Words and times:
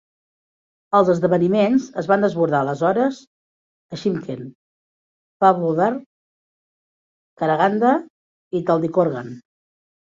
Els 0.99 1.11
esdeveniments 1.13 1.85
es 2.03 2.09
van 2.13 2.25
desbordar 2.27 2.63
aleshores 2.65 3.21
a 3.95 4.01
Shymkent, 4.05 4.43
Pavlodar, 5.47 5.93
Karaganda 7.45 7.97
i 8.61 8.69
Taldykorgan. 8.73 9.35